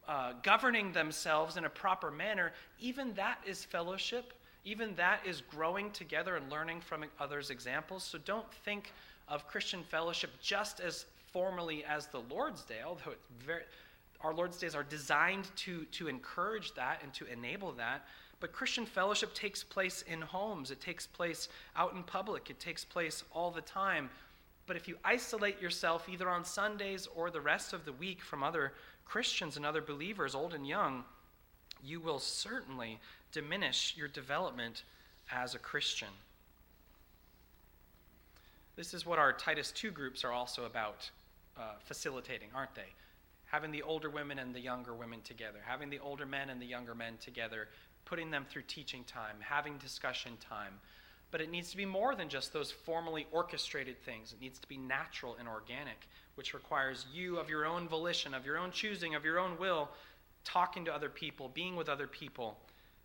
[0.09, 2.53] uh, governing themselves in a proper manner.
[2.81, 4.33] Even that is fellowship.
[4.65, 8.05] Even that is growing together and learning from others' examples.
[8.05, 8.93] So don't think
[9.29, 13.63] of Christian fellowship just as formally as the Lord's Day, although very,
[14.21, 18.05] our Lord's Days are designed to, to encourage that and to enable that.
[18.41, 22.85] But Christian fellowship takes place in homes, it takes place out in public, it takes
[22.85, 24.09] place all the time.
[24.67, 28.43] But if you isolate yourself either on Sundays or the rest of the week from
[28.43, 28.73] other
[29.05, 31.05] Christians and other believers, old and young,
[31.85, 32.99] you will certainly
[33.33, 34.85] diminish your development
[35.31, 36.09] as a Christian.
[38.77, 41.11] This is what our Titus 2 groups are also about
[41.59, 42.95] uh, facilitating, aren't they?
[43.47, 46.67] Having the older women and the younger women together, having the older men and the
[46.67, 47.69] younger men together,
[48.11, 50.75] putting them through teaching time, having discussion time.
[51.31, 54.33] But it needs to be more than just those formally orchestrated things.
[54.33, 58.45] It needs to be natural and organic, which requires you, of your own volition, of
[58.45, 59.89] your own choosing, of your own will,
[60.45, 62.59] talking to other people, being with other people,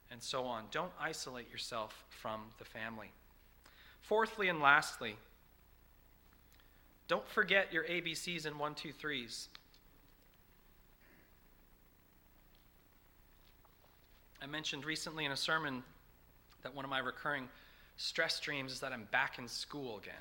[0.10, 0.64] and so on.
[0.72, 3.12] Don't isolate yourself from the family.
[4.02, 5.18] Fourthly and lastly,
[7.08, 9.50] don't forget your ABCs and one, two, threes.
[14.46, 15.82] I mentioned recently in a sermon
[16.62, 17.50] that one of my recurring
[17.98, 20.14] stress dreams is that I'm back in school again.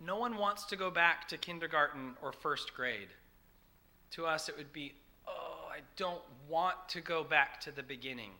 [0.00, 3.08] No one wants to go back to kindergarten or first grade.
[4.12, 4.94] To us, it would be,
[5.26, 8.30] oh, I don't want to go back to the beginning.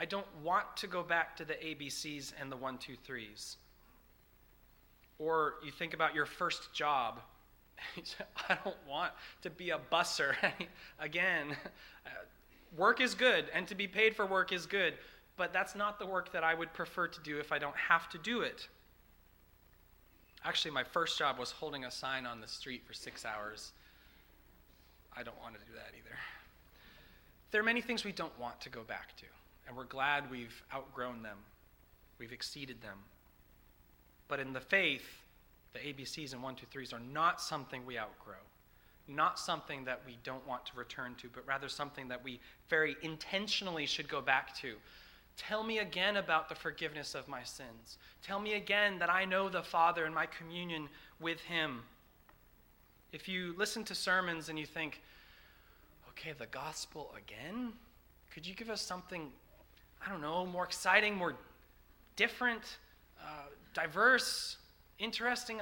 [0.00, 3.58] I don't want to go back to the ABCs and the one, two, threes.
[5.18, 7.20] Or you think about your first job.
[8.48, 9.12] I don't want
[9.42, 10.34] to be a busser
[10.98, 11.54] again
[12.76, 14.94] work is good, and to be paid for work is good,
[15.36, 18.08] but that's not the work that I would prefer to do if I don't have
[18.10, 18.68] to do it.
[20.44, 23.72] Actually, my first job was holding a sign on the street for six hours.
[25.16, 26.16] I don't want to do that either.
[27.50, 29.26] There are many things we don't want to go back to,
[29.68, 31.38] and we're glad we've outgrown them,
[32.18, 32.98] we've exceeded them.
[34.26, 35.04] But in the faith,
[35.72, 38.34] the ABCs and 1, 2, 3s are not something we outgrow,
[39.12, 42.96] not something that we don't want to return to, but rather something that we very
[43.02, 44.74] intentionally should go back to.
[45.36, 47.98] Tell me again about the forgiveness of my sins.
[48.22, 50.88] Tell me again that I know the Father and my communion
[51.20, 51.82] with Him.
[53.12, 55.00] If you listen to sermons and you think,
[56.10, 57.72] okay, the gospel again?
[58.32, 59.30] Could you give us something,
[60.04, 61.34] I don't know, more exciting, more
[62.16, 62.78] different,
[63.20, 64.56] uh, diverse,
[64.98, 65.60] interesting?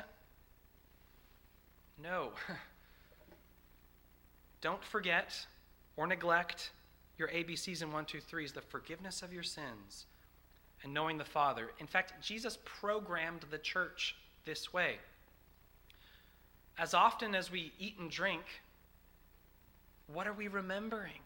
[2.02, 2.32] No.
[4.60, 5.46] don't forget
[5.96, 6.70] or neglect
[7.18, 10.06] your ABCs and 1, 2, 3s, the forgiveness of your sins
[10.82, 11.70] and knowing the Father.
[11.78, 14.96] In fact, Jesus programmed the church this way.
[16.78, 18.42] As often as we eat and drink,
[20.06, 21.20] what are we remembering?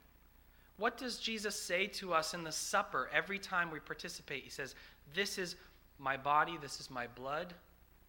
[0.76, 4.42] What does Jesus say to us in the supper every time we participate?
[4.42, 4.74] He says,
[5.14, 5.54] This is
[5.98, 7.54] my body, this is my blood.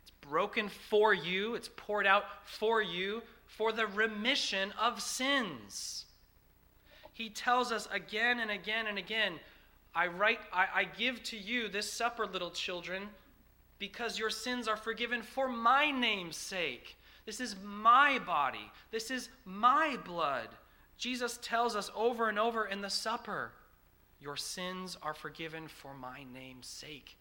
[0.01, 3.21] It's broken for you, it's poured out for you
[3.57, 6.05] for the remission of sins.
[7.13, 9.39] He tells us again and again and again,
[9.95, 13.03] I write, I, I give to you this supper, little children,
[13.79, 16.97] because your sins are forgiven for my name's sake.
[17.25, 18.71] This is my body.
[18.91, 20.49] This is my blood.
[20.97, 23.51] Jesus tells us over and over in the supper,
[24.19, 27.17] Your sins are forgiven for my name's sake.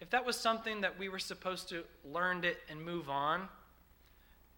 [0.00, 3.48] If that was something that we were supposed to learn it and move on,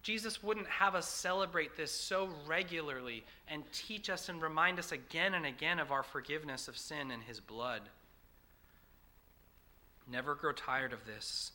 [0.01, 5.33] Jesus wouldn't have us celebrate this so regularly and teach us and remind us again
[5.33, 7.81] and again of our forgiveness of sin in his blood.
[10.09, 11.51] Never grow tired of this.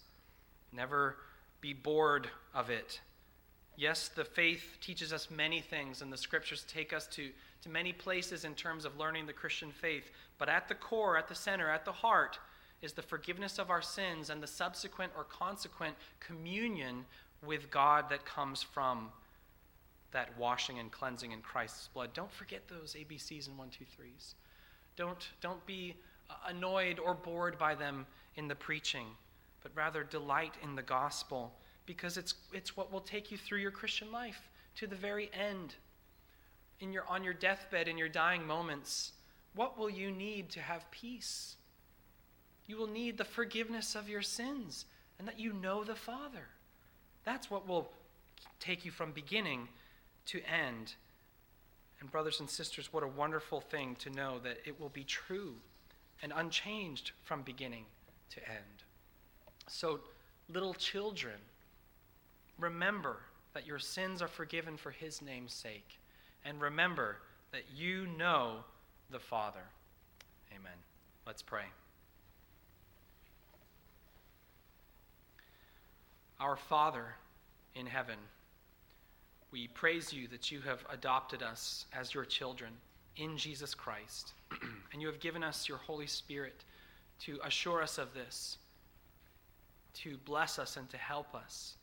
[0.72, 1.16] Never
[1.61, 3.01] be bored of it.
[3.76, 7.30] Yes, the faith teaches us many things, and the scriptures take us to,
[7.62, 10.11] to many places in terms of learning the Christian faith.
[10.38, 12.38] But at the core, at the center, at the heart,
[12.82, 17.05] is the forgiveness of our sins and the subsequent or consequent communion
[17.47, 19.11] with God that comes from
[20.12, 22.11] that washing and cleansing in Christ's blood.
[22.14, 24.34] Don't forget those ABCs and 1, 2, 3s.
[24.97, 25.97] Don't, don't be
[26.30, 29.07] uh, annoyed or bored by them in the preaching,
[29.62, 31.53] but rather delight in the gospel
[31.86, 35.74] because it's, it's what will take you through your Christian life to the very end.
[36.80, 39.12] In your, on your deathbed, in your dying moments,
[39.55, 41.57] what will you need to have peace?
[42.66, 44.86] You will need the forgiveness of your sins
[45.18, 46.49] and that you know the Father.
[47.24, 47.90] That's what will
[48.60, 49.68] take you from beginning
[50.26, 50.94] to end.
[52.00, 55.54] And, brothers and sisters, what a wonderful thing to know that it will be true
[56.22, 57.84] and unchanged from beginning
[58.30, 58.84] to end.
[59.68, 60.00] So,
[60.48, 61.36] little children,
[62.58, 63.16] Remember
[63.52, 65.98] that your sins are forgiven for his name's sake.
[66.44, 67.18] And remember
[67.52, 68.58] that you know
[69.10, 69.64] the Father.
[70.52, 70.78] Amen.
[71.26, 71.64] Let's pray.
[76.45, 77.07] Our Father
[77.74, 78.18] in heaven,
[79.51, 82.70] we praise you that you have adopted us as your children
[83.16, 84.34] in Jesus Christ.
[84.92, 86.62] and you have given us your Holy Spirit
[87.20, 88.59] to assure us of this,
[89.95, 91.76] to bless us and to help us.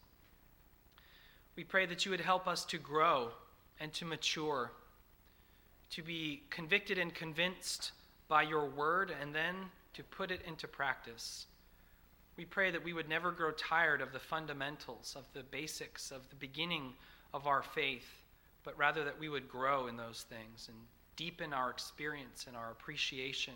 [1.56, 3.30] We pray that you would help us to grow
[3.80, 4.74] and to mature,
[5.90, 7.94] to be convicted and convinced
[8.28, 9.56] by your word, and then
[9.96, 11.48] to put it into practice.
[12.42, 16.28] We pray that we would never grow tired of the fundamentals, of the basics, of
[16.32, 16.94] the beginning
[17.36, 18.08] of our faith,
[18.64, 20.76] but rather that we would grow in those things and
[21.16, 23.54] deepen our experience and our appreciation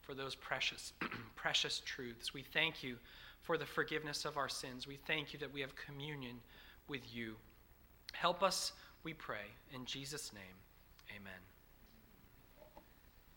[0.00, 0.94] for those precious,
[1.36, 2.32] precious truths.
[2.32, 2.96] We thank you
[3.42, 4.86] for the forgiveness of our sins.
[4.86, 6.36] We thank you that we have communion
[6.88, 7.36] with you.
[8.14, 8.72] Help us,
[9.04, 9.44] we pray.
[9.74, 10.56] In Jesus' name,
[11.14, 11.51] amen.